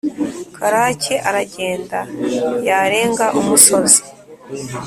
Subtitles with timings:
[0.55, 1.99] karake aragenda;
[2.67, 4.01] yarenga umusozi,